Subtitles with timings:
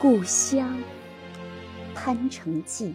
[0.00, 0.66] 故乡，
[1.94, 2.94] 潘成记。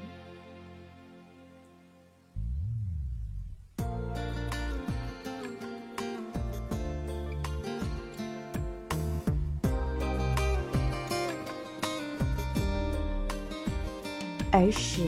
[14.51, 15.03] 儿时，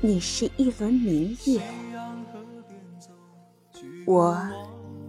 [0.00, 1.62] 你是一轮明月，
[4.04, 4.36] 我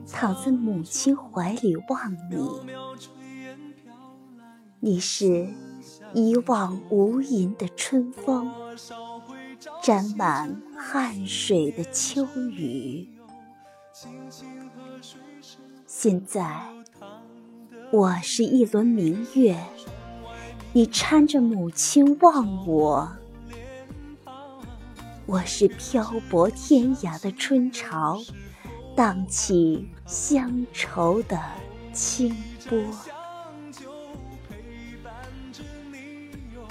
[0.08, 3.19] 躺在母亲怀里望你。
[4.82, 5.50] 你是
[6.14, 8.50] 一望无垠的春风，
[9.84, 13.10] 沾满汗水的秋雨。
[15.86, 16.66] 现在，
[17.92, 19.60] 我是一轮明月。
[20.72, 23.12] 你搀着母亲望我，
[25.26, 28.22] 我是漂泊天涯的春潮，
[28.96, 31.38] 荡起乡愁的
[31.92, 32.34] 清
[32.70, 32.80] 波。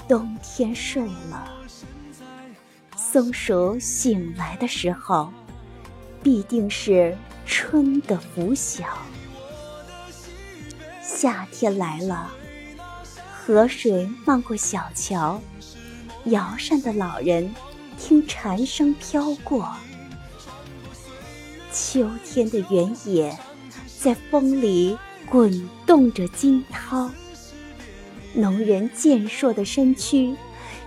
[0.09, 1.47] 冬天睡了，
[2.97, 5.31] 松鼠醒来的时候，
[6.23, 7.15] 必定是
[7.45, 8.85] 春的拂晓。
[10.99, 12.31] 夏天来了。
[13.31, 15.39] 河水漫过小桥，
[16.25, 17.53] 摇扇的老人
[17.99, 19.71] 听蝉声飘过。
[21.71, 23.37] 秋天的原野
[23.99, 27.11] 在风里滚动着惊涛，
[28.33, 30.35] 农人健硕的身躯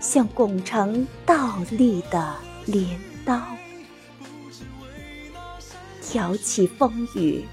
[0.01, 2.35] 像拱成倒立的
[2.67, 2.87] 镰
[3.25, 3.41] 刀，
[6.03, 7.45] 挑起风雨。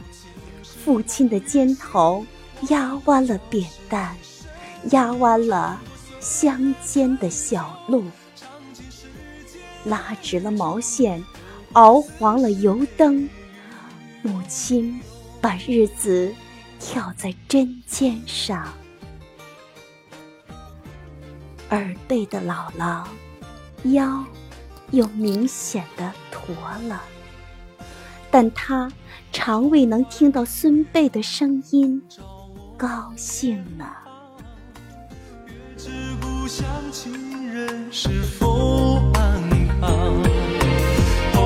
[0.63, 2.25] 父亲的肩头
[2.69, 4.15] 压弯了扁担。
[4.91, 5.77] 压弯了
[6.21, 8.05] 乡间的小路，
[9.83, 11.21] 拉直了毛线，
[11.73, 13.27] 熬黄了油灯。
[14.21, 15.01] 母亲
[15.41, 16.33] 把日子
[16.79, 18.73] 挑在针尖上，
[21.71, 23.03] 耳背的姥姥
[23.91, 24.23] 腰
[24.91, 26.55] 又明显的驼
[26.87, 27.01] 了，
[28.31, 28.91] 但她
[29.31, 32.01] 常未能听到孙辈的声音，
[32.77, 33.85] 高兴呢。
[36.47, 38.09] 想亲人是
[38.39, 39.39] 否安
[39.79, 40.19] 康？
[41.31, 41.39] 红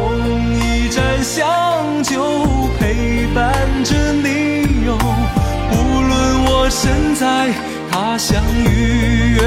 [0.56, 2.24] 一盏香酒
[2.80, 4.98] 陪伴着你哟。
[5.72, 5.74] 无
[6.08, 7.52] 论我身在
[7.92, 9.42] 他乡与远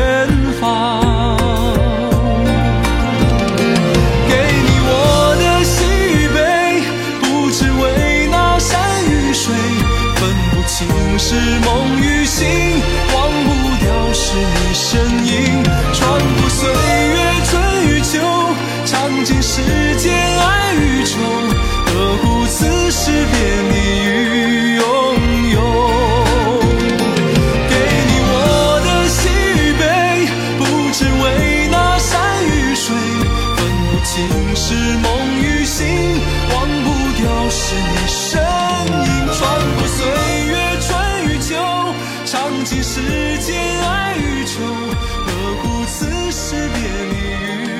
[42.67, 43.01] 尽世
[43.39, 44.61] 间爱与愁，
[45.25, 45.31] 何
[45.63, 47.15] 故此时别离？
[47.71, 47.76] 与